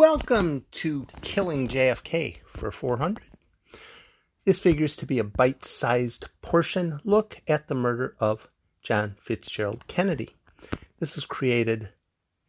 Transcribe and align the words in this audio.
Welcome 0.00 0.64
to 0.70 1.06
Killing 1.20 1.68
JFK 1.68 2.38
for 2.46 2.70
400. 2.70 3.22
This 4.46 4.58
figures 4.58 4.96
to 4.96 5.04
be 5.04 5.18
a 5.18 5.24
bite 5.24 5.62
sized 5.62 6.28
portion 6.40 7.00
look 7.04 7.42
at 7.46 7.68
the 7.68 7.74
murder 7.74 8.16
of 8.18 8.48
John 8.82 9.16
Fitzgerald 9.18 9.86
Kennedy. 9.88 10.36
This 11.00 11.18
is 11.18 11.26
created 11.26 11.90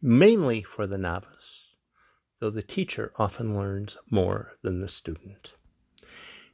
mainly 0.00 0.62
for 0.62 0.86
the 0.86 0.96
novice, 0.96 1.66
though 2.40 2.48
the 2.48 2.62
teacher 2.62 3.12
often 3.16 3.54
learns 3.54 3.98
more 4.08 4.52
than 4.62 4.80
the 4.80 4.88
student. 4.88 5.52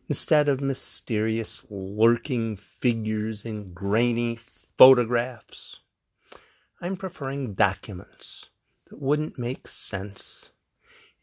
Instead 0.08 0.48
of 0.48 0.60
mysterious 0.60 1.64
lurking 1.70 2.56
figures 2.56 3.44
and 3.44 3.72
grainy 3.72 4.34
photographs, 4.76 5.78
I'm 6.80 6.96
preferring 6.96 7.54
documents 7.54 8.50
that 8.86 9.00
wouldn't 9.00 9.38
make 9.38 9.68
sense 9.68 10.50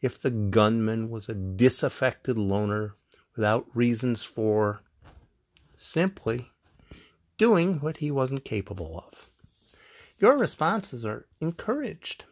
if 0.06 0.22
the 0.22 0.30
gunman 0.30 1.10
was 1.10 1.28
a 1.28 1.34
disaffected 1.34 2.38
loner 2.38 2.94
without 3.34 3.66
reasons 3.74 4.22
for 4.22 4.80
simply 5.76 6.48
doing 7.36 7.80
what 7.80 7.96
he 7.96 8.10
wasn't 8.10 8.44
capable 8.44 9.04
of. 9.04 9.26
Your 10.18 10.38
responses 10.38 11.04
are 11.04 11.26
encouraged. 11.40 12.24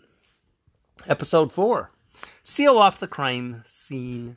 Episode 1.09 1.53
4 1.53 1.91
Seal 2.45 2.79
off 2.79 3.01
the 3.01 3.09
crime 3.09 3.63
scene. 3.67 4.37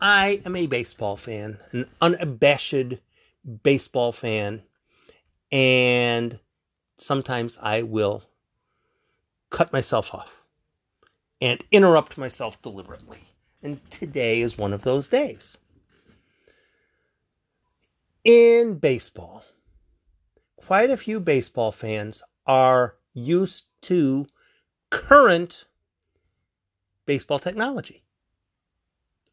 I 0.00 0.42
am 0.44 0.56
a 0.56 0.66
baseball 0.66 1.16
fan, 1.16 1.58
an 1.70 1.88
unabashed 2.00 2.98
baseball 3.62 4.10
fan, 4.10 4.64
and 5.52 6.40
sometimes 6.98 7.56
I 7.62 7.82
will 7.82 8.24
cut 9.50 9.72
myself 9.72 10.12
off 10.12 10.43
and 11.44 11.62
interrupt 11.70 12.16
myself 12.16 12.60
deliberately. 12.62 13.18
And 13.62 13.78
today 13.90 14.40
is 14.40 14.56
one 14.56 14.72
of 14.72 14.80
those 14.80 15.08
days. 15.08 15.58
In 18.24 18.76
baseball, 18.76 19.44
quite 20.56 20.88
a 20.88 20.96
few 20.96 21.20
baseball 21.20 21.70
fans 21.70 22.22
are 22.46 22.96
used 23.12 23.66
to 23.82 24.26
current 24.88 25.66
baseball 27.04 27.38
technology. 27.38 28.04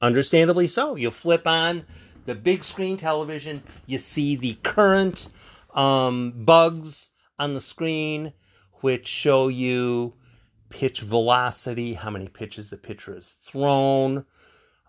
Understandably 0.02 0.68
so. 0.68 0.98
You 0.98 1.12
flip 1.12 1.48
on 1.48 1.86
the 2.26 2.36
big 2.36 2.66
screen 2.66 2.98
television, 2.98 3.64
you 3.86 4.00
see 4.00 4.36
the 4.36 4.56
current 4.64 5.30
um, 5.74 6.34
bugs 6.44 7.12
on 7.40 7.54
the 7.54 7.62
screen, 7.62 8.34
which 8.82 9.08
show 9.08 9.48
you 9.48 10.16
pitch 10.72 11.02
velocity, 11.02 11.94
how 11.94 12.10
many 12.10 12.28
pitches 12.28 12.70
the 12.70 12.78
pitcher 12.78 13.14
has 13.14 13.32
thrown, 13.32 14.26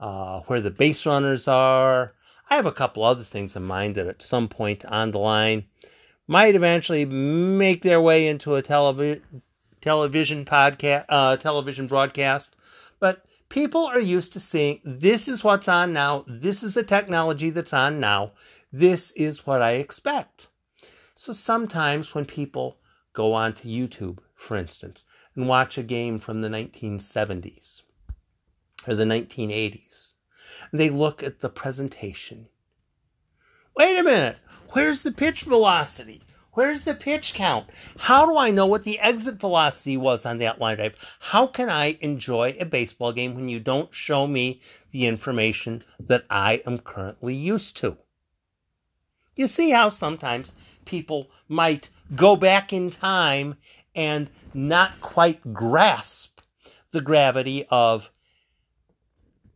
uh, 0.01 0.41
where 0.47 0.61
the 0.61 0.71
base 0.71 1.05
runners 1.05 1.47
are. 1.47 2.15
I 2.49 2.57
have 2.57 2.67
a 2.67 2.73
couple 2.73 3.05
other 3.05 3.25
things 3.25 3.55
in 3.55 3.65
mind 3.65 3.95
that 3.97 4.07
at 4.07 4.23
some 4.23 4.49
point 4.49 4.85
on 4.87 5.11
the 5.11 5.19
line 5.19 5.65
might 6.27 6.55
eventually 6.55 7.05
make 7.05 7.83
their 7.83 8.01
way 8.01 8.27
into 8.27 8.57
a 8.57 8.63
televi- 8.63 9.21
television 9.81 10.45
podcast, 10.45 11.05
uh, 11.09 11.37
television 11.37 11.87
broadcast. 11.87 12.57
But 12.99 13.25
people 13.49 13.85
are 13.85 14.01
used 14.01 14.33
to 14.33 14.41
seeing 14.41 14.81
this 14.85 15.29
is 15.29 15.45
what's 15.45 15.69
on 15.69 15.93
now. 15.93 16.25
This 16.27 16.63
is 16.63 16.75
the 16.75 16.83
technology 16.83 17.51
that's 17.51 17.73
on 17.73 18.01
now. 18.01 18.33
This 18.73 19.11
is 19.13 19.47
what 19.47 19.61
I 19.61 19.73
expect. 19.73 20.49
So 21.15 21.33
sometimes 21.33 22.15
when 22.15 22.25
people 22.25 22.79
go 23.13 23.35
onto 23.35 23.69
YouTube, 23.69 24.19
for 24.35 24.57
instance, 24.57 25.05
and 25.35 25.49
watch 25.49 25.79
a 25.79 25.83
game 25.83 26.19
from 26.19 26.41
the 26.41 26.49
1970s 26.49 27.83
or 28.87 28.95
the 28.95 29.05
1980s. 29.05 30.13
And 30.71 30.81
they 30.81 30.91
look 30.91 31.23
at 31.23 31.41
the 31.41 31.49
presentation. 31.49 32.49
Wait 33.77 33.99
a 33.99 34.03
minute. 34.03 34.39
Where's 34.71 35.03
the 35.03 35.13
pitch 35.13 35.43
velocity? 35.43 36.23
Where's 36.55 36.85
the 36.85 36.95
pitch 36.95 37.33
count? 37.33 37.69
How 37.97 38.27
do 38.27 38.37
I 38.37 38.51
know 38.51 38.67
what 38.67 38.83
the 38.83 38.99
exit 38.99 39.37
velocity 39.37 39.97
was 39.97 40.27
on 40.27 40.37
that 40.39 40.61
line 40.61 40.77
drive? 40.77 40.97
How 41.19 41.47
can 41.47 41.71
I 41.71 41.97
enjoy 42.03 42.57
a 42.61 42.67
baseball 42.67 43.13
game 43.13 43.35
when 43.35 43.49
you 43.49 43.59
don't 43.59 43.95
show 43.95 44.27
me 44.27 44.61
the 44.91 45.07
information 45.07 45.83
that 45.99 46.27
I 46.29 46.63
am 46.67 46.79
currently 46.79 47.35
used 47.35 47.79
to? 47.79 47.97
You 49.35 49.49
see 49.49 49.71
how 49.71 49.89
sometimes 49.89 50.55
people 50.85 51.31
might 51.49 51.89
go 52.15 52.37
back 52.37 52.71
in 52.71 52.91
time 52.91 53.57
and 53.95 54.31
not 54.55 55.01
quite 55.01 55.53
grasp 55.53 56.41
the 56.93 57.01
gravity 57.01 57.67
of 57.71 58.11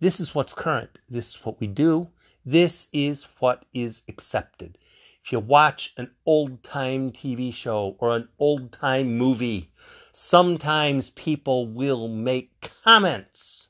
this 0.01 0.21
is 0.21 0.35
what's 0.35 0.53
current, 0.53 0.99
this 1.09 1.31
is 1.35 1.45
what 1.45 1.61
we 1.61 1.67
do, 1.67 2.09
this 2.45 2.89
is 2.93 3.27
what 3.39 3.65
is 3.73 4.03
accepted. 4.09 4.79
If 5.25 5.33
you 5.33 5.41
watch 5.41 5.93
an 5.97 6.11
old 6.25 6.63
time 6.63 7.11
TV 7.11 7.53
show 7.53 7.97
or 7.99 8.15
an 8.15 8.29
old 8.39 8.73
time 8.73 9.17
movie, 9.17 9.73
sometimes 10.13 11.11
people 11.11 11.67
will 11.67 12.09
make 12.09 12.71
comments 12.85 13.69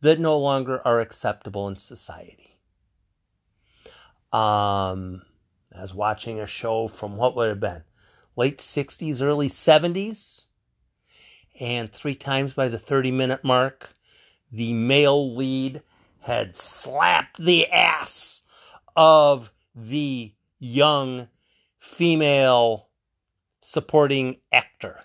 that 0.00 0.20
no 0.20 0.38
longer 0.38 0.80
are 0.86 1.00
acceptable 1.00 1.66
in 1.68 1.76
society. 1.76 2.58
Um, 4.32 5.22
I 5.74 5.82
was 5.82 5.94
watching 5.94 6.38
a 6.38 6.46
show 6.46 6.86
from 6.86 7.16
what 7.16 7.34
would 7.34 7.48
have 7.48 7.60
been 7.60 7.82
late 8.36 8.58
60s, 8.58 9.22
early 9.22 9.48
70s. 9.48 10.44
And 11.58 11.90
three 11.90 12.14
times 12.14 12.52
by 12.52 12.68
the 12.68 12.78
30 12.78 13.10
minute 13.10 13.42
mark, 13.42 13.90
the 14.52 14.72
male 14.74 15.34
lead 15.34 15.82
had 16.20 16.54
slapped 16.54 17.38
the 17.38 17.70
ass 17.70 18.42
of 18.94 19.52
the 19.74 20.34
young 20.58 21.28
female 21.78 22.88
supporting 23.60 24.36
actor. 24.52 25.00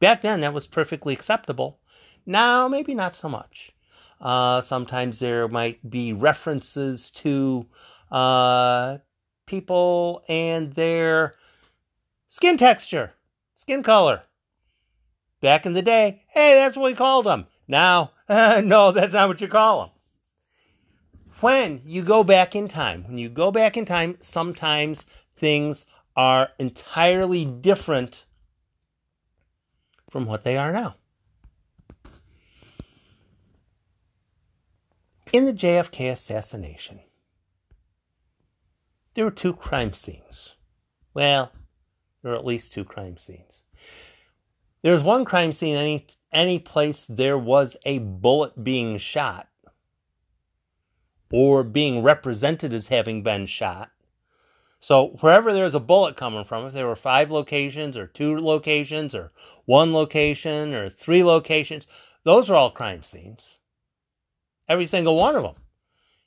Back 0.00 0.22
then, 0.22 0.40
that 0.40 0.54
was 0.54 0.66
perfectly 0.66 1.14
acceptable. 1.14 1.78
Now, 2.26 2.68
maybe 2.68 2.94
not 2.94 3.16
so 3.16 3.28
much. 3.28 3.72
Uh, 4.20 4.60
sometimes 4.60 5.18
there 5.18 5.48
might 5.48 5.88
be 5.88 6.12
references 6.12 7.10
to 7.10 7.66
uh, 8.10 8.98
people 9.46 10.22
and 10.28 10.72
their 10.74 11.34
skin 12.28 12.56
texture, 12.56 13.12
skin 13.54 13.82
color. 13.82 14.22
Back 15.40 15.66
in 15.66 15.72
the 15.72 15.82
day, 15.82 16.22
hey, 16.28 16.54
that's 16.54 16.76
what 16.76 16.84
we 16.84 16.94
called 16.94 17.26
them. 17.26 17.46
Now, 17.66 18.12
uh, 18.28 18.62
no, 18.64 18.92
that's 18.92 19.12
not 19.12 19.28
what 19.28 19.40
you 19.40 19.48
call 19.48 19.80
them. 19.80 19.90
When 21.40 21.82
you 21.84 22.02
go 22.02 22.22
back 22.22 22.54
in 22.54 22.68
time, 22.68 23.04
when 23.04 23.18
you 23.18 23.28
go 23.28 23.50
back 23.50 23.76
in 23.76 23.84
time, 23.84 24.16
sometimes 24.20 25.04
things 25.34 25.84
are 26.14 26.50
entirely 26.58 27.44
different 27.44 28.24
from 30.08 30.26
what 30.26 30.44
they 30.44 30.56
are 30.56 30.72
now. 30.72 30.94
In 35.32 35.46
the 35.46 35.54
JFK 35.54 36.12
assassination, 36.12 37.00
there 39.14 39.24
were 39.24 39.30
two 39.30 39.52
crime 39.52 39.94
scenes. 39.94 40.54
Well, 41.14 41.52
there 42.22 42.32
were 42.32 42.38
at 42.38 42.46
least 42.46 42.72
two 42.72 42.84
crime 42.84 43.18
scenes. 43.18 43.62
There 44.82 44.92
was 44.92 45.02
one 45.02 45.24
crime 45.24 45.52
scene 45.52 45.76
any 45.76 46.06
any 46.32 46.58
place 46.58 47.04
there 47.08 47.38
was 47.38 47.76
a 47.84 47.98
bullet 47.98 48.64
being 48.64 48.98
shot 48.98 49.48
or 51.30 51.62
being 51.62 52.02
represented 52.02 52.72
as 52.72 52.88
having 52.88 53.22
been 53.22 53.46
shot. 53.46 53.90
So 54.80 55.16
wherever 55.20 55.52
there's 55.52 55.76
a 55.76 55.80
bullet 55.80 56.16
coming 56.16 56.44
from, 56.44 56.66
if 56.66 56.72
there 56.72 56.88
were 56.88 56.96
five 56.96 57.30
locations 57.30 57.96
or 57.96 58.08
two 58.08 58.36
locations 58.38 59.14
or 59.14 59.32
one 59.64 59.92
location 59.92 60.74
or 60.74 60.88
three 60.88 61.22
locations, 61.22 61.86
those 62.24 62.50
are 62.50 62.56
all 62.56 62.70
crime 62.70 63.04
scenes. 63.04 63.60
Every 64.68 64.86
single 64.86 65.16
one 65.16 65.36
of 65.36 65.42
them. 65.44 65.54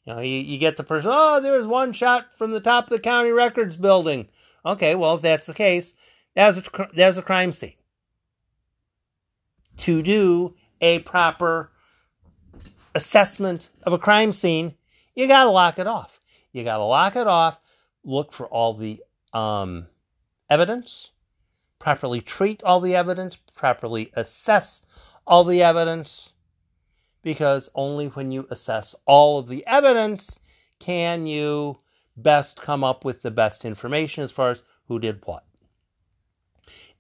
You 0.06 0.13
know, 0.13 0.19
you, 0.22 0.38
you 0.38 0.57
get 0.57 0.78
the 0.78 0.84
person, 0.84 1.10
oh, 1.13 1.40
there's 1.42 1.66
one 1.66 1.92
shot 1.92 2.28
from 2.38 2.52
the 2.52 2.60
top 2.60 2.86
of 2.86 2.90
the 2.92 3.00
county 3.00 3.31
records 3.31 3.75
building. 3.75 4.28
Okay, 4.66 4.96
well, 4.96 5.16
if 5.16 5.22
that's 5.22 5.46
the 5.46 5.54
case, 5.54 5.94
that 6.36 6.48
was 6.48 7.18
a, 7.18 7.19
a 7.19 7.24
crime 7.24 7.54
scene. 7.54 7.74
To 9.78 10.02
do 10.02 10.56
a 10.80 11.00
proper 11.00 11.72
assessment 12.94 13.69
of 13.84 13.94
a 13.94 14.00
crime 14.00 14.31
scene, 14.31 14.75
you 15.16 15.28
got 15.28 15.44
to 15.44 15.50
lock 15.50 15.80
it 15.80 15.88
off. 15.88 16.19
You 16.52 16.63
got 16.63 16.78
to 16.78 16.84
lock 16.84 17.16
it 17.16 17.28
off, 17.28 17.60
look 18.04 18.31
for 18.31 18.48
all 18.48 18.74
the 18.74 19.04
um, 19.34 19.88
evidence, 20.50 21.12
properly 21.80 22.22
treat 22.22 22.63
all 22.63 22.80
the 22.80 22.96
evidence, 22.96 23.38
properly 23.56 24.12
assess 24.16 24.86
all 25.28 25.44
the 25.44 25.62
evidence, 25.62 26.31
because 27.25 27.72
only 27.74 28.06
when 28.10 28.31
you 28.31 28.45
assess 28.51 28.94
all 29.07 29.39
of 29.39 29.48
the 29.48 29.66
evidence 29.66 30.39
can 30.77 31.25
you 31.25 31.80
best 32.16 32.62
come 32.62 32.83
up 32.83 33.04
with 33.04 33.24
the 33.24 33.31
best 33.31 33.66
information 33.66 34.24
as 34.24 34.31
far 34.31 34.51
as 34.51 34.62
who 34.88 35.00
did 35.00 35.19
what. 35.25 35.44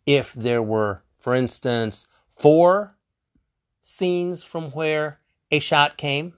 If 0.03 0.33
there 0.33 0.63
were, 0.63 1.03
for 1.19 1.35
instance, 1.35 2.07
four 2.35 2.97
scenes 3.83 4.41
from 4.41 4.71
where 4.71 5.19
a 5.51 5.59
shot 5.59 5.95
came 5.95 6.33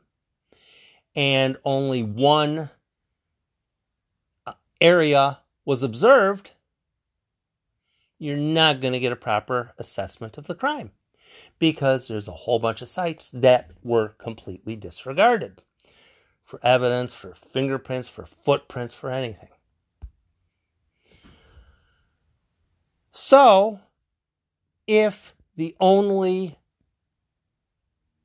and 1.16 1.56
only 1.64 2.04
one 2.04 2.70
uh, 4.46 4.52
area 4.82 5.40
was 5.64 5.82
observed, 5.82 6.52
you're 8.20 8.36
not 8.36 8.82
going 8.82 8.92
to 8.92 9.00
get 9.00 9.14
a 9.14 9.16
proper 9.16 9.72
assessment 9.78 10.38
of 10.38 10.48
the 10.48 10.56
crime 10.56 10.92
because 11.60 12.08
there's 12.08 12.28
a 12.28 12.32
whole 12.32 12.60
bunch 12.60 12.82
of 12.82 12.88
sites 12.88 13.30
that 13.34 13.72
were 13.84 14.10
completely 14.18 14.76
disregarded 14.76 15.62
for 16.44 16.60
evidence, 16.64 17.14
for 17.14 17.34
fingerprints, 17.34 18.08
for 18.08 18.26
footprints, 18.26 18.96
for 18.96 19.12
anything. 19.12 19.50
So, 23.12 23.80
if 24.86 25.36
the 25.58 25.76
only 25.80 26.58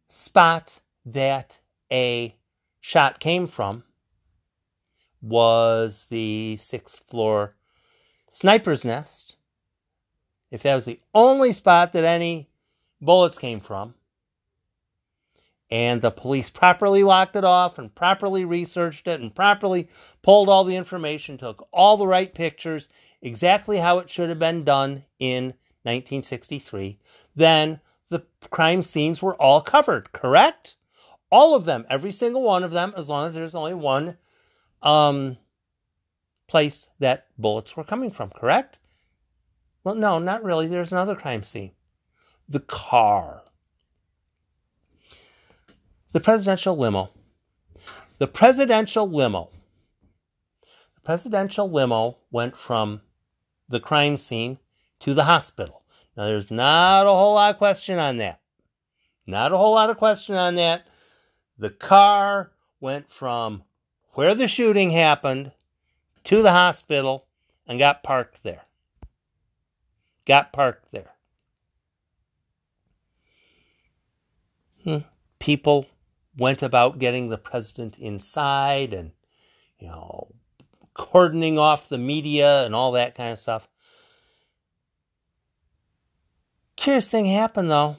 spot 0.08 0.80
that 1.04 1.58
a 1.90 2.36
shot 2.80 3.18
came 3.18 3.48
from 3.48 3.82
was 5.20 6.06
the 6.10 6.58
sixth 6.58 7.02
floor 7.08 7.56
sniper's 8.28 8.84
nest, 8.84 9.36
if 10.50 10.62
that 10.62 10.76
was 10.76 10.84
the 10.84 11.00
only 11.14 11.52
spot 11.52 11.92
that 11.92 12.04
any 12.04 12.50
bullets 13.02 13.36
came 13.36 13.60
from, 13.60 13.94
and 15.70 16.00
the 16.00 16.10
police 16.10 16.48
properly 16.48 17.02
locked 17.02 17.34
it 17.34 17.44
off 17.44 17.78
and 17.78 17.94
properly 17.94 18.44
researched 18.44 19.08
it 19.08 19.20
and 19.20 19.34
properly 19.34 19.88
pulled 20.22 20.48
all 20.48 20.64
the 20.64 20.76
information, 20.76 21.36
took 21.36 21.66
all 21.72 21.96
the 21.96 22.06
right 22.06 22.32
pictures, 22.32 22.88
exactly 23.20 23.78
how 23.78 23.98
it 23.98 24.08
should 24.08 24.28
have 24.28 24.38
been 24.38 24.64
done 24.64 25.04
in 25.18 25.46
1963, 25.84 26.98
then 27.34 27.80
the 28.08 28.22
crime 28.50 28.82
scenes 28.82 29.20
were 29.20 29.34
all 29.36 29.60
covered, 29.60 30.12
correct? 30.12 30.76
All 31.30 31.54
of 31.54 31.64
them, 31.64 31.86
every 31.88 32.12
single 32.12 32.42
one 32.42 32.62
of 32.62 32.70
them, 32.70 32.92
as 32.96 33.08
long 33.08 33.26
as 33.26 33.34
there's 33.34 33.54
only 33.54 33.74
one 33.74 34.18
um, 34.82 35.38
place 36.46 36.90
that 36.98 37.26
bullets 37.38 37.76
were 37.76 37.84
coming 37.84 38.10
from, 38.10 38.30
correct? 38.30 38.78
Well, 39.82 39.94
no, 39.94 40.18
not 40.18 40.44
really. 40.44 40.66
There's 40.66 40.92
another 40.92 41.16
crime 41.16 41.42
scene 41.42 41.72
the 42.52 42.60
car. 42.60 43.44
The 46.12 46.20
presidential 46.20 46.76
limo. 46.76 47.10
The 48.18 48.26
presidential 48.26 49.08
limo. 49.08 49.48
The 50.94 51.00
presidential 51.00 51.70
limo 51.70 52.18
went 52.30 52.56
from 52.56 53.00
the 53.68 53.80
crime 53.80 54.18
scene 54.18 54.58
to 55.00 55.14
the 55.14 55.24
hospital. 55.24 55.82
Now, 56.14 56.26
there's 56.26 56.50
not 56.50 57.06
a 57.06 57.10
whole 57.10 57.34
lot 57.34 57.52
of 57.52 57.58
question 57.58 57.98
on 57.98 58.18
that. 58.18 58.40
Not 59.26 59.52
a 59.52 59.56
whole 59.56 59.72
lot 59.72 59.88
of 59.88 59.96
question 59.96 60.34
on 60.34 60.56
that. 60.56 60.86
The 61.58 61.70
car 61.70 62.52
went 62.80 63.10
from 63.10 63.62
where 64.10 64.34
the 64.34 64.46
shooting 64.46 64.90
happened 64.90 65.52
to 66.24 66.42
the 66.42 66.52
hospital 66.52 67.26
and 67.66 67.78
got 67.78 68.02
parked 68.02 68.42
there. 68.42 68.66
Got 70.26 70.52
parked 70.52 70.92
there. 70.92 71.12
People 75.38 75.86
went 76.36 76.62
about 76.62 76.98
getting 76.98 77.28
the 77.28 77.38
president 77.38 77.98
inside 77.98 78.94
and, 78.94 79.12
you 79.78 79.88
know, 79.88 80.28
cordoning 80.94 81.58
off 81.58 81.88
the 81.88 81.98
media 81.98 82.64
and 82.64 82.74
all 82.74 82.92
that 82.92 83.14
kind 83.14 83.32
of 83.32 83.38
stuff. 83.38 83.68
Curious 86.76 87.08
thing 87.08 87.26
happened 87.26 87.70
though. 87.70 87.96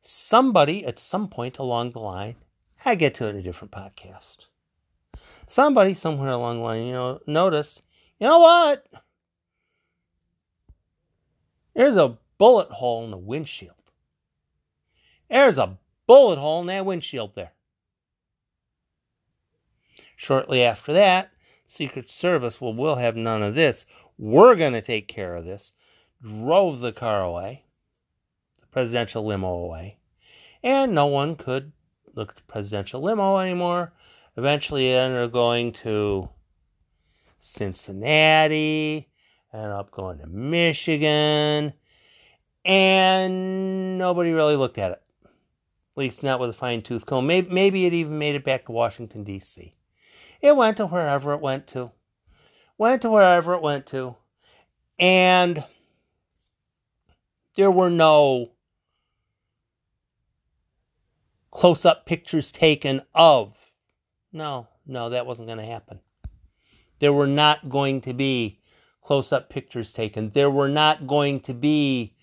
Somebody 0.00 0.84
at 0.84 0.98
some 0.98 1.28
point 1.28 1.58
along 1.58 1.90
the 1.90 1.98
line, 1.98 2.36
I 2.84 2.94
get 2.94 3.14
to 3.16 3.26
it 3.26 3.30
in 3.30 3.36
a 3.36 3.42
different 3.42 3.72
podcast. 3.72 4.46
Somebody 5.46 5.94
somewhere 5.94 6.30
along 6.30 6.58
the 6.58 6.62
line, 6.62 6.86
you 6.86 6.92
know, 6.92 7.20
noticed, 7.26 7.82
you 8.20 8.26
know 8.26 8.38
what? 8.38 8.86
There's 11.74 11.96
a 11.96 12.16
bullet 12.38 12.70
hole 12.70 13.04
in 13.04 13.10
the 13.10 13.16
windshield. 13.16 13.74
There's 15.28 15.58
a 15.58 15.78
bullet 16.06 16.38
hole 16.38 16.60
in 16.60 16.66
that 16.68 16.86
windshield 16.86 17.34
there. 17.34 17.52
Shortly 20.16 20.62
after 20.62 20.92
that, 20.94 21.30
Secret 21.66 22.10
Service, 22.10 22.60
well, 22.60 22.72
we'll 22.72 22.96
have 22.96 23.16
none 23.16 23.42
of 23.42 23.54
this. 23.54 23.86
We're 24.18 24.54
going 24.54 24.72
to 24.72 24.82
take 24.82 25.08
care 25.08 25.34
of 25.34 25.44
this. 25.44 25.72
Drove 26.22 26.80
the 26.80 26.92
car 26.92 27.22
away, 27.22 27.64
the 28.60 28.66
presidential 28.68 29.24
limo 29.24 29.52
away, 29.52 29.98
and 30.62 30.94
no 30.94 31.06
one 31.06 31.36
could 31.36 31.72
look 32.14 32.30
at 32.30 32.36
the 32.36 32.42
presidential 32.44 33.02
limo 33.02 33.38
anymore. 33.38 33.92
Eventually, 34.36 34.92
it 34.92 34.96
ended 34.96 35.22
up 35.22 35.32
going 35.32 35.72
to 35.72 36.30
Cincinnati, 37.38 39.08
ended 39.52 39.70
up 39.70 39.90
going 39.90 40.18
to 40.18 40.26
Michigan, 40.26 41.74
and 42.64 43.98
nobody 43.98 44.32
really 44.32 44.56
looked 44.56 44.78
at 44.78 44.92
it. 44.92 45.02
At 45.96 46.00
least 46.00 46.22
not 46.22 46.40
with 46.40 46.50
a 46.50 46.52
fine 46.52 46.82
tooth 46.82 47.06
comb. 47.06 47.26
Maybe, 47.26 47.48
maybe 47.48 47.86
it 47.86 47.94
even 47.94 48.18
made 48.18 48.34
it 48.34 48.44
back 48.44 48.66
to 48.66 48.72
Washington, 48.72 49.24
D.C. 49.24 49.74
It 50.42 50.54
went 50.54 50.76
to 50.76 50.86
wherever 50.86 51.32
it 51.32 51.40
went 51.40 51.66
to. 51.68 51.90
Went 52.76 53.00
to 53.00 53.10
wherever 53.10 53.54
it 53.54 53.62
went 53.62 53.86
to. 53.86 54.14
And 54.98 55.64
there 57.54 57.70
were 57.70 57.88
no 57.88 58.52
close 61.50 61.86
up 61.86 62.04
pictures 62.04 62.52
taken 62.52 63.00
of. 63.14 63.56
No, 64.32 64.68
no, 64.86 65.08
that 65.08 65.24
wasn't 65.24 65.48
going 65.48 65.60
to 65.60 65.64
happen. 65.64 66.00
There 66.98 67.14
were 67.14 67.26
not 67.26 67.70
going 67.70 68.02
to 68.02 68.12
be 68.12 68.60
close 69.00 69.32
up 69.32 69.48
pictures 69.48 69.94
taken. 69.94 70.28
There 70.30 70.50
were 70.50 70.68
not 70.68 71.06
going 71.06 71.40
to 71.40 71.54
be 71.54 72.14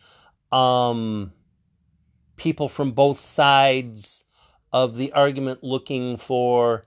um, 0.52 1.34
people 2.44 2.68
from 2.68 2.92
both 2.92 3.22
sides 3.22 4.26
of 4.74 4.98
the 4.98 5.14
argument 5.14 5.64
looking 5.64 6.18
for 6.18 6.84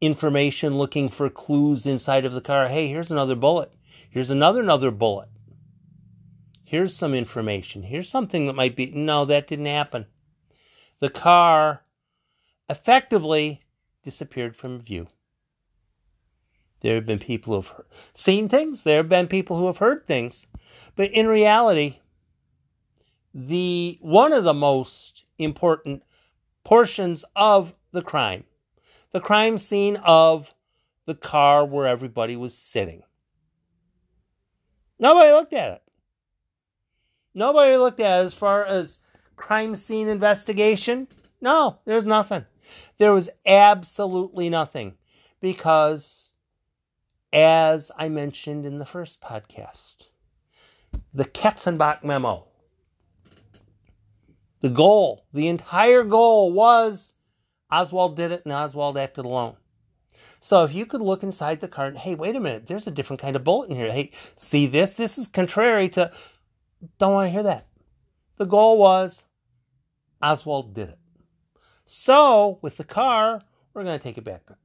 information, 0.00 0.76
looking 0.76 1.08
for 1.08 1.30
clues 1.30 1.86
inside 1.86 2.24
of 2.24 2.32
the 2.32 2.40
car. 2.40 2.66
Hey, 2.66 2.88
here's 2.88 3.12
another 3.12 3.36
bullet. 3.36 3.72
Here's 4.10 4.28
another 4.28 4.60
another 4.60 4.90
bullet. 4.90 5.28
Here's 6.64 6.96
some 6.96 7.14
information. 7.14 7.84
Here's 7.84 8.08
something 8.08 8.48
that 8.48 8.54
might 8.56 8.74
be 8.74 8.90
no, 8.90 9.24
that 9.24 9.46
didn't 9.46 9.66
happen. 9.66 10.06
The 10.98 11.10
car 11.10 11.84
effectively 12.68 13.62
disappeared 14.02 14.56
from 14.56 14.80
view. 14.80 15.06
There 16.80 16.96
have 16.96 17.06
been 17.06 17.20
people 17.20 17.54
who 17.54 17.60
have 17.60 17.86
seen 18.14 18.48
things, 18.48 18.82
there 18.82 18.96
have 18.96 19.08
been 19.08 19.28
people 19.28 19.58
who 19.58 19.66
have 19.66 19.78
heard 19.78 20.06
things, 20.06 20.46
but 20.96 21.10
in 21.12 21.28
reality, 21.28 22.00
the 23.34 23.98
one 24.00 24.32
of 24.32 24.44
the 24.44 24.54
most 24.54 25.24
important 25.38 26.02
portions 26.64 27.24
of 27.36 27.74
the 27.92 28.02
crime. 28.02 28.44
The 29.12 29.20
crime 29.20 29.58
scene 29.58 29.96
of 29.96 30.54
the 31.06 31.14
car 31.14 31.64
where 31.64 31.86
everybody 31.86 32.36
was 32.36 32.56
sitting. 32.56 33.02
Nobody 34.98 35.32
looked 35.32 35.52
at 35.52 35.72
it. 35.72 35.82
Nobody 37.34 37.76
looked 37.76 38.00
at 38.00 38.20
it 38.20 38.26
as 38.26 38.34
far 38.34 38.64
as 38.64 38.98
crime 39.36 39.76
scene 39.76 40.08
investigation. 40.08 41.08
No 41.40 41.78
there's 41.84 42.06
nothing. 42.06 42.44
There 42.98 43.14
was 43.14 43.30
absolutely 43.46 44.50
nothing 44.50 44.94
because 45.40 46.30
as 47.32 47.90
i 47.96 48.08
mentioned 48.08 48.66
in 48.66 48.78
the 48.78 48.84
first 48.84 49.20
podcast 49.20 50.06
the 51.14 51.24
katzenbach 51.24 52.02
memo 52.02 52.46
the 54.60 54.68
goal, 54.68 55.26
the 55.32 55.48
entire 55.48 56.04
goal 56.04 56.52
was 56.52 57.14
Oswald 57.70 58.16
did 58.16 58.32
it 58.32 58.42
and 58.44 58.52
Oswald 58.52 58.98
acted 58.98 59.24
alone. 59.24 59.56
So 60.40 60.64
if 60.64 60.74
you 60.74 60.86
could 60.86 61.00
look 61.02 61.22
inside 61.22 61.60
the 61.60 61.68
car 61.68 61.92
hey, 61.92 62.14
wait 62.14 62.36
a 62.36 62.40
minute, 62.40 62.66
there's 62.66 62.86
a 62.86 62.90
different 62.90 63.20
kind 63.20 63.36
of 63.36 63.44
bullet 63.44 63.70
in 63.70 63.76
here. 63.76 63.90
Hey, 63.90 64.12
see 64.36 64.66
this? 64.66 64.96
This 64.96 65.18
is 65.18 65.28
contrary 65.28 65.88
to. 65.90 66.10
Don't 66.98 67.12
want 67.12 67.26
to 67.26 67.32
hear 67.32 67.42
that. 67.42 67.66
The 68.36 68.46
goal 68.46 68.78
was 68.78 69.24
Oswald 70.22 70.74
did 70.74 70.90
it. 70.90 70.98
So 71.84 72.58
with 72.62 72.76
the 72.76 72.84
car, 72.84 73.42
we're 73.74 73.84
going 73.84 73.98
to 73.98 74.02
take 74.02 74.16
it 74.16 74.24
back 74.24 74.46
to 74.46 74.56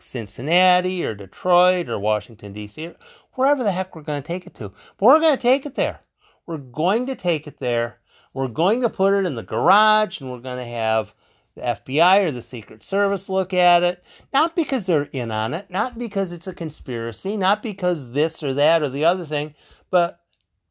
Cincinnati 0.00 1.04
or 1.04 1.14
Detroit 1.14 1.88
or 1.88 1.98
Washington, 1.98 2.52
D.C., 2.52 2.86
or 2.86 2.96
wherever 3.34 3.62
the 3.62 3.72
heck 3.72 3.94
we're 3.94 4.02
going 4.02 4.22
to 4.22 4.26
take 4.26 4.46
it 4.46 4.54
to. 4.54 4.72
But 4.96 5.06
we're 5.06 5.20
going 5.20 5.36
to 5.36 5.42
take 5.42 5.66
it 5.66 5.74
there. 5.74 6.00
We're 6.46 6.58
going 6.58 7.06
to 7.06 7.14
take 7.14 7.46
it 7.46 7.58
there 7.58 7.99
we're 8.32 8.48
going 8.48 8.82
to 8.82 8.88
put 8.88 9.14
it 9.14 9.26
in 9.26 9.34
the 9.34 9.42
garage 9.42 10.20
and 10.20 10.30
we're 10.30 10.38
going 10.38 10.58
to 10.58 10.64
have 10.64 11.14
the 11.54 11.62
FBI 11.62 12.24
or 12.24 12.30
the 12.30 12.42
Secret 12.42 12.84
Service 12.84 13.28
look 13.28 13.52
at 13.52 13.82
it. 13.82 14.04
Not 14.32 14.54
because 14.54 14.86
they're 14.86 15.04
in 15.12 15.30
on 15.30 15.54
it, 15.54 15.70
not 15.70 15.98
because 15.98 16.32
it's 16.32 16.46
a 16.46 16.54
conspiracy, 16.54 17.36
not 17.36 17.62
because 17.62 18.12
this 18.12 18.42
or 18.42 18.54
that 18.54 18.82
or 18.82 18.88
the 18.88 19.04
other 19.04 19.26
thing, 19.26 19.54
but 19.90 20.20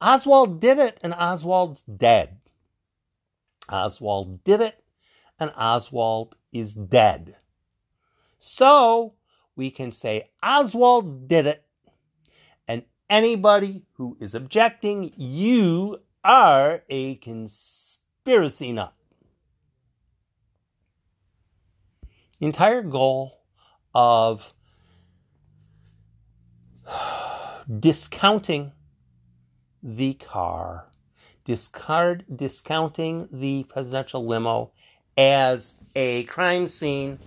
Oswald 0.02 0.62
did 0.62 0.80
it 0.80 1.00
and 1.04 1.14
Oswald's 1.14 1.82
dead. 1.82 2.38
Oswald 3.68 4.44
did 4.44 4.62
it 4.62 4.82
and 5.40 5.52
Oswald 5.56 6.36
is 6.52 6.74
dead. 6.74 7.36
So 8.40 9.14
we 9.56 9.70
can 9.70 9.92
say 9.92 10.30
Oswald 10.42 11.28
did 11.28 11.46
it. 11.46 11.66
And 12.68 12.84
anybody 13.10 13.84
who 13.94 14.18
is 14.22 14.36
objecting, 14.36 15.12
you 15.18 16.00
are 16.30 16.84
a 16.90 17.16
conspiracy 17.16 18.72
nut. 18.72 18.94
The 22.40 22.46
entire 22.46 22.84
goal 22.84 23.42
of 23.96 24.54
discounting 27.80 28.74
the 29.82 30.14
car, 30.14 30.92
discard 31.46 32.26
discounting 32.34 33.28
the 33.32 33.64
presidential 33.64 34.24
limo 34.24 34.72
as 35.18 35.74
a 35.96 36.26
crime 36.26 36.68
scene 36.68 37.18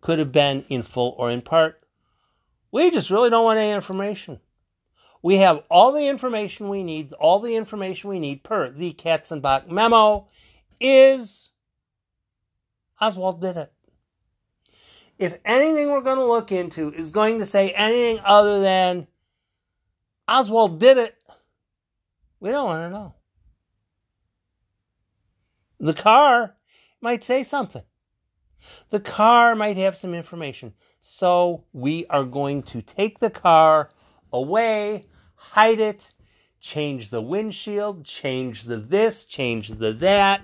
could 0.00 0.18
have 0.18 0.32
been 0.32 0.64
in 0.70 0.82
full 0.82 1.14
or 1.18 1.30
in 1.30 1.42
part. 1.42 1.82
We 2.72 2.90
just 2.90 3.10
really 3.10 3.28
don't 3.28 3.44
want 3.44 3.58
any 3.58 3.72
information. 3.72 4.40
We 5.22 5.36
have 5.36 5.62
all 5.68 5.92
the 5.92 6.06
information 6.06 6.68
we 6.68 6.82
need, 6.82 7.12
all 7.14 7.40
the 7.40 7.56
information 7.56 8.10
we 8.10 8.20
need 8.20 8.44
per 8.44 8.70
the 8.70 8.92
Katzenbach 8.92 9.68
memo 9.68 10.28
is 10.80 11.50
Oswald 13.00 13.40
did 13.40 13.56
it. 13.56 13.72
If 15.18 15.38
anything 15.44 15.90
we're 15.90 16.00
going 16.00 16.18
to 16.18 16.24
look 16.24 16.52
into 16.52 16.92
is 16.92 17.10
going 17.10 17.40
to 17.40 17.46
say 17.46 17.70
anything 17.72 18.20
other 18.24 18.60
than 18.60 19.08
Oswald 20.28 20.78
did 20.78 20.98
it, 20.98 21.16
we 22.38 22.50
don't 22.50 22.66
want 22.66 22.82
to 22.82 22.90
know. 22.90 23.14
The 25.80 25.94
car 25.94 26.54
might 27.00 27.24
say 27.24 27.42
something. 27.42 27.82
The 28.90 29.00
car 29.00 29.54
might 29.54 29.76
have 29.76 29.96
some 29.96 30.14
information. 30.14 30.74
So 31.00 31.64
we 31.72 32.06
are 32.06 32.24
going 32.24 32.62
to 32.64 32.82
take 32.82 33.18
the 33.18 33.30
car 33.30 33.90
away, 34.32 35.04
hide 35.34 35.80
it, 35.80 36.12
change 36.60 37.10
the 37.10 37.20
windshield, 37.20 38.04
change 38.04 38.64
the 38.64 38.76
this, 38.76 39.24
change 39.24 39.68
the 39.68 39.92
that, 39.92 40.42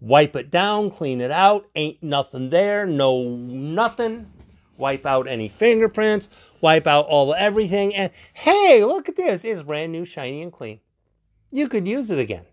wipe 0.00 0.36
it 0.36 0.50
down, 0.50 0.90
clean 0.90 1.20
it 1.20 1.30
out. 1.30 1.66
Ain't 1.74 2.02
nothing 2.02 2.50
there, 2.50 2.86
no 2.86 3.36
nothing. 3.36 4.30
Wipe 4.76 5.06
out 5.06 5.28
any 5.28 5.48
fingerprints, 5.48 6.28
wipe 6.60 6.88
out 6.88 7.06
all 7.06 7.32
everything, 7.32 7.94
and 7.94 8.10
hey, 8.32 8.84
look 8.84 9.08
at 9.08 9.14
this. 9.14 9.44
It's 9.44 9.62
brand 9.62 9.92
new, 9.92 10.04
shiny, 10.04 10.42
and 10.42 10.52
clean. 10.52 10.80
You 11.52 11.68
could 11.68 11.86
use 11.86 12.10
it 12.10 12.18
again. 12.18 12.44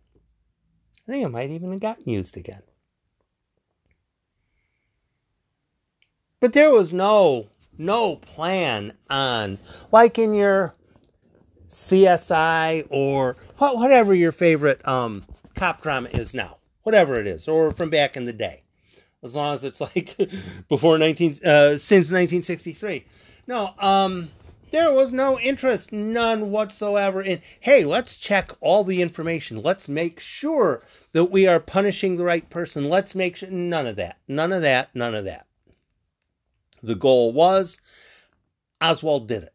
I 1.07 1.11
think 1.11 1.25
it 1.25 1.29
might 1.29 1.49
even 1.49 1.71
have 1.71 1.79
gotten 1.79 2.07
used 2.07 2.37
again. 2.37 2.61
But 6.39 6.53
there 6.53 6.71
was 6.71 6.93
no 6.93 7.49
no 7.77 8.15
plan 8.17 8.93
on 9.09 9.57
like 9.91 10.19
in 10.19 10.33
your 10.33 10.73
CSI 11.69 12.85
or 12.89 13.37
whatever 13.57 14.13
your 14.13 14.31
favorite 14.31 14.85
um, 14.87 15.23
cop 15.55 15.81
drama 15.81 16.09
is 16.09 16.33
now, 16.33 16.57
whatever 16.83 17.19
it 17.19 17.27
is, 17.27 17.47
or 17.47 17.71
from 17.71 17.89
back 17.89 18.17
in 18.17 18.25
the 18.25 18.33
day, 18.33 18.63
as 19.23 19.35
long 19.35 19.55
as 19.55 19.63
it's 19.63 19.81
like 19.81 20.17
before 20.69 20.97
19 20.97 21.39
uh, 21.45 21.77
since 21.77 22.11
1963. 22.11 23.05
No, 23.47 23.73
um, 23.79 24.29
there 24.71 24.93
was 24.93 25.11
no 25.11 25.39
interest, 25.39 25.91
none 25.91 26.51
whatsoever 26.51 27.21
in, 27.21 27.41
hey, 27.59 27.83
let's 27.85 28.17
check 28.17 28.51
all 28.61 28.83
the 28.83 29.01
information. 29.01 29.61
Let's 29.61 29.87
make 29.87 30.19
sure 30.19 30.83
that 31.11 31.25
we 31.25 31.47
are 31.47 31.59
punishing 31.59 32.15
the 32.15 32.23
right 32.23 32.49
person. 32.49 32.89
Let's 32.89 33.13
make 33.13 33.35
sure, 33.35 33.49
none 33.49 33.85
of 33.87 33.97
that, 33.97 34.17
none 34.27 34.53
of 34.53 34.61
that, 34.61 34.95
none 34.95 35.13
of 35.13 35.25
that. 35.25 35.45
The 36.83 36.95
goal 36.95 37.33
was 37.33 37.79
Oswald 38.81 39.27
did 39.27 39.43
it. 39.43 39.53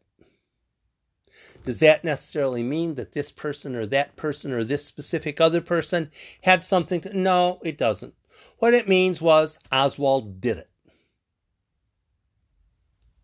Does 1.65 1.79
that 1.79 2.05
necessarily 2.05 2.63
mean 2.63 2.95
that 2.95 3.11
this 3.11 3.29
person 3.29 3.75
or 3.75 3.85
that 3.87 4.15
person 4.15 4.53
or 4.53 4.63
this 4.63 4.85
specific 4.85 5.41
other 5.41 5.59
person 5.59 6.09
had 6.41 6.63
something 6.63 7.01
to? 7.01 7.17
No, 7.17 7.59
it 7.61 7.77
doesn't. 7.77 8.13
What 8.59 8.73
it 8.73 8.87
means 8.87 9.21
was 9.21 9.59
Oswald 9.71 10.39
did 10.39 10.57
it. 10.57 10.69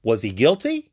Was 0.03 0.21
he 0.21 0.31
guilty? 0.31 0.91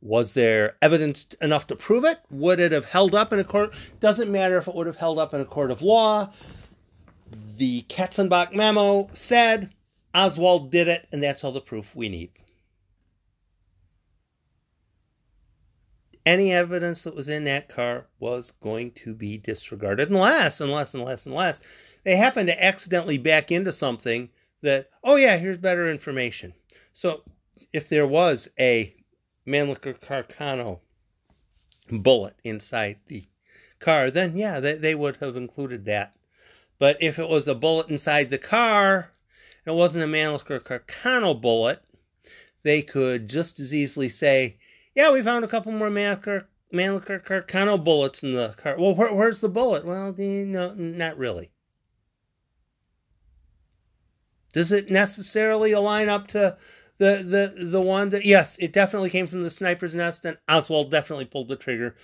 Was 0.00 0.32
there 0.32 0.76
evidence 0.80 1.26
enough 1.42 1.66
to 1.66 1.76
prove 1.76 2.04
it? 2.04 2.20
Would 2.30 2.60
it 2.60 2.72
have 2.72 2.84
held 2.84 3.14
up 3.14 3.32
in 3.32 3.40
a 3.40 3.44
court? 3.44 3.74
Doesn't 3.98 4.30
matter 4.30 4.56
if 4.56 4.68
it 4.68 4.74
would 4.74 4.86
have 4.86 4.96
held 4.96 5.18
up 5.18 5.34
in 5.34 5.40
a 5.40 5.44
court 5.44 5.70
of 5.70 5.82
law. 5.82 6.32
The 7.56 7.82
Katzenbach 7.88 8.54
memo 8.54 9.10
said 9.12 9.70
Oswald 10.14 10.70
did 10.70 10.88
it, 10.88 11.06
and 11.12 11.22
that's 11.22 11.44
all 11.44 11.52
the 11.52 11.60
proof 11.60 11.94
we 11.94 12.08
need. 12.08 12.30
Any 16.26 16.52
evidence 16.52 17.04
that 17.04 17.14
was 17.14 17.28
in 17.28 17.44
that 17.44 17.68
car 17.68 18.06
was 18.18 18.50
going 18.62 18.92
to 18.92 19.14
be 19.14 19.38
disregarded 19.38 20.10
unless, 20.10 20.60
unless, 20.60 20.94
unless, 20.94 21.26
unless 21.26 21.60
they 22.04 22.16
happen 22.16 22.46
to 22.46 22.64
accidentally 22.64 23.18
back 23.18 23.50
into 23.50 23.72
something 23.72 24.28
that, 24.62 24.90
oh 25.02 25.16
yeah, 25.16 25.38
here's 25.38 25.56
better 25.56 25.90
information. 25.90 26.52
So 26.92 27.22
if 27.72 27.88
there 27.88 28.06
was 28.06 28.48
a 28.58 28.94
Mannlicher 29.46 29.98
Carcano 29.98 30.80
bullet 31.90 32.36
inside 32.44 32.98
the 33.06 33.24
car, 33.78 34.10
then 34.10 34.36
yeah, 34.36 34.60
they, 34.60 34.74
they 34.74 34.94
would 34.94 35.16
have 35.16 35.36
included 35.36 35.86
that. 35.86 36.14
But 36.78 36.98
if 37.00 37.18
it 37.18 37.28
was 37.28 37.48
a 37.48 37.54
bullet 37.54 37.88
inside 37.88 38.30
the 38.30 38.38
car, 38.38 39.12
it 39.70 39.74
wasn't 39.74 40.02
a 40.02 40.06
Mannlicher 40.08 40.60
Carcano 40.60 41.40
bullet, 41.40 41.80
they 42.64 42.82
could 42.82 43.28
just 43.28 43.60
as 43.60 43.72
easily 43.72 44.08
say, 44.08 44.58
yeah, 44.96 45.12
we 45.12 45.22
found 45.22 45.44
a 45.44 45.48
couple 45.48 45.70
more 45.70 45.88
Mannlicher, 45.88 46.46
Mannlicher 46.74 47.24
Carcano 47.24 47.82
bullets 47.82 48.24
in 48.24 48.32
the 48.32 48.48
car. 48.56 48.76
Well, 48.76 48.96
where, 48.96 49.14
where's 49.14 49.38
the 49.38 49.48
bullet? 49.48 49.84
Well, 49.84 50.12
no, 50.18 50.74
not 50.74 51.16
really. 51.16 51.52
Does 54.52 54.72
it 54.72 54.90
necessarily 54.90 55.70
align 55.70 56.08
up 56.08 56.26
to 56.28 56.56
the 56.98 57.24
the 57.24 57.64
the 57.64 57.80
one 57.80 58.08
that 58.08 58.24
yes, 58.24 58.56
it 58.58 58.72
definitely 58.72 59.10
came 59.10 59.28
from 59.28 59.44
the 59.44 59.50
sniper's 59.50 59.94
nest, 59.94 60.24
and 60.24 60.36
Oswald 60.48 60.90
definitely 60.90 61.26
pulled 61.26 61.46
the 61.46 61.54
trigger 61.54 61.94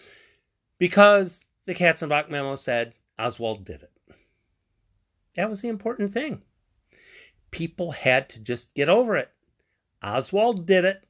because 0.79 1.45
the 1.65 1.75
Katzenbach 1.75 2.31
memo 2.31 2.55
said 2.55 2.95
Oswald 3.19 3.65
did 3.65 3.83
it. 3.83 3.91
That 5.35 5.51
was 5.51 5.61
the 5.61 5.69
important 5.69 6.15
thing 6.15 6.43
people 7.51 7.93
had 7.93 8.29
to 8.31 8.41
just 8.41 8.73
get 8.75 8.89
over 8.89 9.17
it. 9.17 9.31
Oswald 10.03 10.67
did 10.67 10.85
it. 10.85 11.05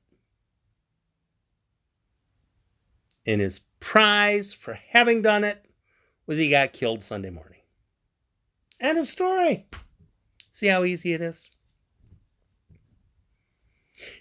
And 3.27 3.41
his 3.41 3.61
prize 3.81 4.53
for 4.53 4.75
having 4.75 5.23
done 5.23 5.45
it 5.45 5.65
was 6.27 6.37
he 6.37 6.51
got 6.51 6.73
killed 6.73 7.03
Sunday 7.03 7.31
morning. 7.31 7.61
End 8.81 8.99
of 8.99 9.09
story. 9.09 9.67
See 10.53 10.69
how 10.69 10.85
easy 10.85 11.13
it 11.13 11.21
is? 11.21 11.51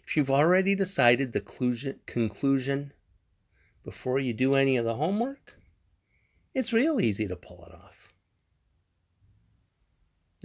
If 0.06 0.16
you've 0.16 0.32
already 0.32 0.76
decided 0.76 1.34
the 1.34 1.42
conclusion 2.06 2.94
before 3.84 4.20
you 4.20 4.34
do 4.34 4.56
any 4.56 4.78
of 4.78 4.86
the 4.86 4.96
homework, 4.96 5.54
it's 6.54 6.74
real 6.74 7.02
easy 7.02 7.28
to 7.28 7.36
pull 7.36 7.66
it 7.66 7.74
off. 7.74 7.95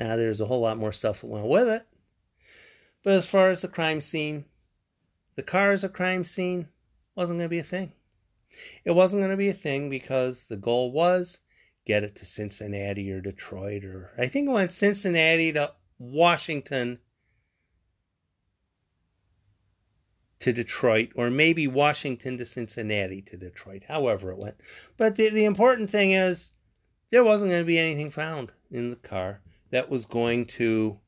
Now, 0.00 0.16
there's 0.16 0.40
a 0.40 0.46
whole 0.46 0.60
lot 0.60 0.78
more 0.78 0.92
stuff 0.92 1.20
that 1.20 1.26
went 1.26 1.46
with 1.46 1.68
it. 1.68 1.86
But 3.04 3.16
as 3.16 3.26
far 3.26 3.50
as 3.50 3.60
the 3.60 3.68
crime 3.68 4.00
scene, 4.00 4.46
the 5.36 5.42
car 5.42 5.72
as 5.72 5.84
a 5.84 5.90
crime 5.90 6.24
scene 6.24 6.68
wasn't 7.14 7.38
going 7.38 7.50
to 7.50 7.54
be 7.54 7.58
a 7.58 7.62
thing. 7.62 7.92
It 8.82 8.92
wasn't 8.92 9.20
going 9.20 9.30
to 9.30 9.36
be 9.36 9.50
a 9.50 9.54
thing 9.54 9.90
because 9.90 10.46
the 10.46 10.56
goal 10.56 10.90
was 10.90 11.40
get 11.84 12.02
it 12.02 12.16
to 12.16 12.24
Cincinnati 12.24 13.10
or 13.10 13.20
Detroit, 13.20 13.84
or 13.84 14.10
I 14.16 14.26
think 14.28 14.48
it 14.48 14.52
went 14.52 14.72
Cincinnati 14.72 15.52
to 15.52 15.74
Washington 15.98 16.98
to 20.38 20.52
Detroit, 20.54 21.10
or 21.14 21.28
maybe 21.28 21.68
Washington 21.68 22.38
to 22.38 22.46
Cincinnati 22.46 23.20
to 23.20 23.36
Detroit, 23.36 23.84
however 23.86 24.30
it 24.30 24.38
went. 24.38 24.56
But 24.96 25.16
the, 25.16 25.28
the 25.28 25.44
important 25.44 25.90
thing 25.90 26.12
is 26.12 26.52
there 27.10 27.22
wasn't 27.22 27.50
going 27.50 27.60
to 27.60 27.66
be 27.66 27.78
anything 27.78 28.10
found 28.10 28.50
in 28.70 28.88
the 28.88 28.96
car 28.96 29.42
that 29.70 29.90
was 29.90 30.04
going 30.04 30.46
to 30.46 30.98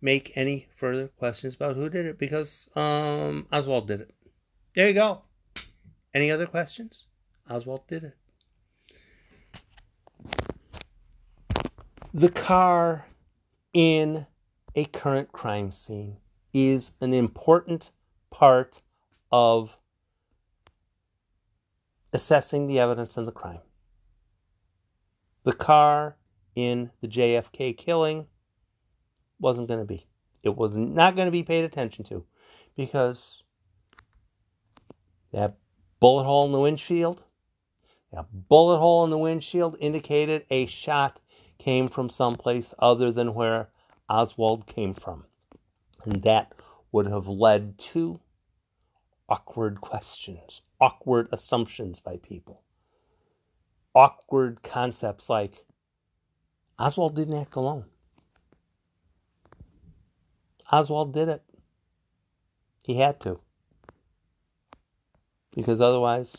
make 0.00 0.32
any 0.36 0.68
further 0.76 1.08
questions 1.08 1.54
about 1.54 1.76
who 1.76 1.88
did 1.88 2.06
it 2.06 2.18
because 2.18 2.68
um, 2.76 3.46
Oswald 3.52 3.88
did 3.88 4.00
it. 4.00 4.14
There 4.74 4.88
you 4.88 4.94
go. 4.94 5.22
Any 6.14 6.30
other 6.30 6.46
questions? 6.46 7.06
Oswald 7.50 7.86
did 7.88 8.04
it. 8.04 8.16
The 12.14 12.30
car 12.30 13.06
in 13.72 14.26
a 14.74 14.84
current 14.86 15.32
crime 15.32 15.72
scene 15.72 16.18
is 16.52 16.92
an 17.00 17.12
important 17.12 17.90
part 18.30 18.82
of 19.30 19.76
assessing 22.12 22.66
the 22.66 22.78
evidence 22.78 23.16
in 23.16 23.26
the 23.26 23.32
crime. 23.32 23.60
The 25.44 25.52
car 25.52 26.16
in 26.58 26.90
the 27.00 27.06
JFK 27.06 27.76
killing 27.76 28.26
wasn't 29.38 29.68
going 29.68 29.78
to 29.78 29.86
be. 29.86 30.08
It 30.42 30.56
was 30.56 30.76
not 30.76 31.14
going 31.14 31.26
to 31.26 31.32
be 31.32 31.44
paid 31.44 31.64
attention 31.64 32.04
to 32.06 32.24
because 32.76 33.44
that 35.32 35.56
bullet 36.00 36.24
hole 36.24 36.46
in 36.46 36.52
the 36.52 36.58
windshield, 36.58 37.22
that 38.12 38.26
bullet 38.48 38.78
hole 38.78 39.04
in 39.04 39.10
the 39.10 39.18
windshield 39.18 39.76
indicated 39.78 40.46
a 40.50 40.66
shot 40.66 41.20
came 41.58 41.88
from 41.88 42.10
someplace 42.10 42.74
other 42.80 43.12
than 43.12 43.34
where 43.34 43.68
Oswald 44.08 44.66
came 44.66 44.94
from. 44.94 45.26
And 46.04 46.24
that 46.24 46.54
would 46.90 47.06
have 47.06 47.28
led 47.28 47.78
to 47.78 48.18
awkward 49.28 49.80
questions, 49.80 50.62
awkward 50.80 51.28
assumptions 51.30 52.00
by 52.00 52.16
people, 52.16 52.62
awkward 53.94 54.64
concepts 54.64 55.30
like 55.30 55.64
Oswald 56.78 57.16
didn't 57.16 57.38
act 57.38 57.56
alone. 57.56 57.84
Oswald 60.70 61.12
did 61.12 61.28
it. 61.28 61.42
He 62.84 62.96
had 62.96 63.20
to. 63.20 63.40
Because 65.54 65.80
otherwise, 65.80 66.32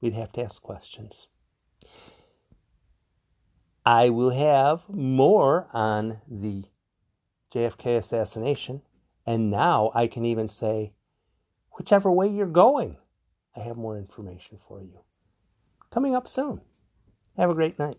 we'd 0.00 0.14
have 0.14 0.32
to 0.32 0.42
ask 0.42 0.62
questions. 0.62 1.26
I 3.84 4.10
will 4.10 4.30
have 4.30 4.82
more 4.88 5.68
on 5.72 6.20
the 6.28 6.64
JFK 7.52 7.98
assassination, 7.98 8.82
and 9.24 9.50
now 9.50 9.90
I 9.94 10.06
can 10.06 10.24
even 10.24 10.48
say, 10.48 10.92
whichever 11.78 12.10
way 12.10 12.28
you're 12.28 12.46
going, 12.46 12.96
I 13.56 13.60
have 13.60 13.76
more 13.76 13.96
information 13.96 14.58
for 14.68 14.82
you. 14.82 15.00
Coming 15.90 16.14
up 16.14 16.28
soon. 16.28 16.60
Have 17.36 17.50
a 17.50 17.54
great 17.54 17.78
night. 17.78 17.98